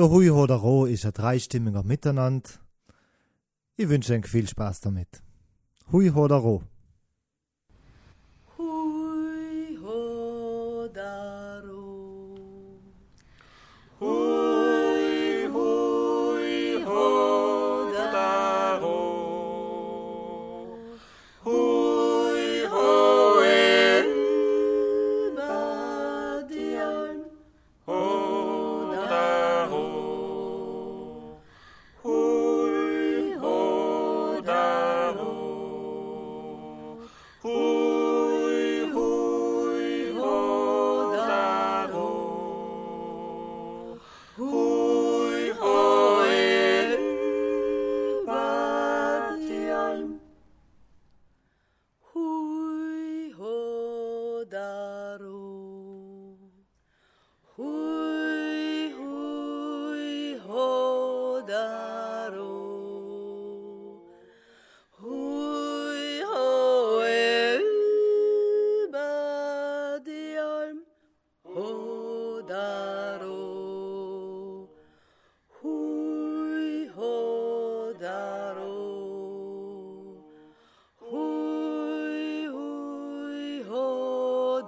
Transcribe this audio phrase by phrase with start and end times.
[0.00, 2.48] Der Hui oder Ro ist ein dreistimmiger Miteinander.
[3.76, 5.22] Ich wünsche euch viel Spaß damit.
[5.92, 6.36] Hui oder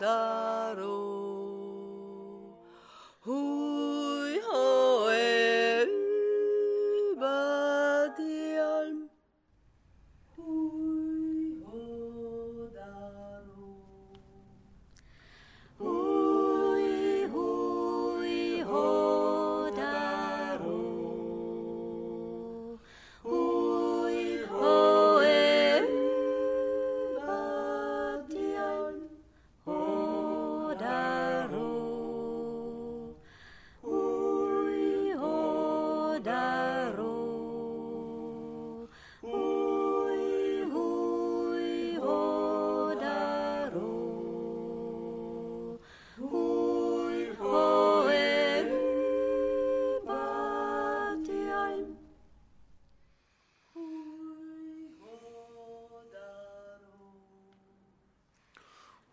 [0.03, 0.32] Hodaro.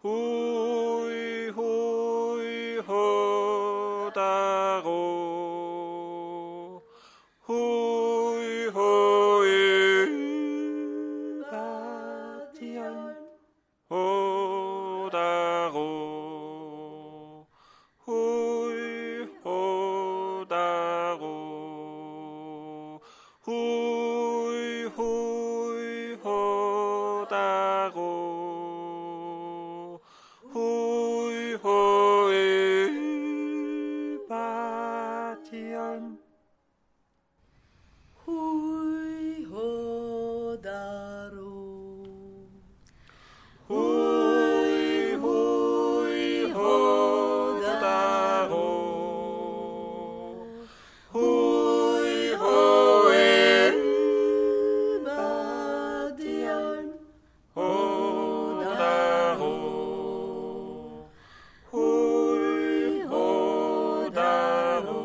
[0.02, 0.39] who
[38.29, 39.69] hui ho
[40.66, 41.53] daro.
[43.69, 46.75] Hui hui ho
[47.84, 48.69] daro.
[51.13, 52.57] Hui ho
[53.13, 53.75] en
[55.07, 56.85] badian
[57.56, 57.72] ho
[58.73, 59.56] daro.
[61.72, 63.25] Hui ho
[64.19, 65.01] daro.